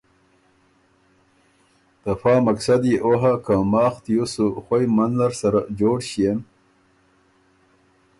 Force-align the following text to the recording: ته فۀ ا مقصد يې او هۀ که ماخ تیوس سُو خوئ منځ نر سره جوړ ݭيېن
ته 2.01 2.11
فۀ 2.19 2.31
ا 2.35 2.37
مقصد 2.47 2.81
يې 2.89 2.95
او 3.05 3.13
هۀ 3.21 3.33
که 3.45 3.53
ماخ 3.71 3.93
تیوس 4.03 4.31
سُو 4.33 4.45
خوئ 4.63 4.85
منځ 4.95 5.13
نر 5.19 5.33
سره 5.41 5.59
جوړ 5.79 5.97
ݭيېن 6.09 6.39